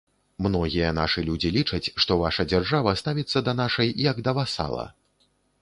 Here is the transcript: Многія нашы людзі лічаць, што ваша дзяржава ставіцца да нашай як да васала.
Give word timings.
Многія 0.45 0.87
нашы 0.99 1.23
людзі 1.27 1.51
лічаць, 1.57 1.91
што 2.05 2.17
ваша 2.23 2.47
дзяржава 2.53 2.97
ставіцца 3.03 3.45
да 3.51 3.57
нашай 3.63 3.97
як 4.11 4.17
да 4.31 4.37
васала. 4.39 4.91